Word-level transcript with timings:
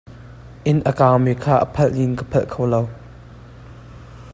Inn 0.69 0.79
a 0.91 0.93
kang 0.97 1.17
mi 1.25 1.33
kha 1.43 1.55
a 1.65 1.67
phalh 1.75 1.97
in 2.03 2.13
kan 2.19 2.29
phal 2.31 2.45
kho 2.53 2.63
lo. 2.73 2.81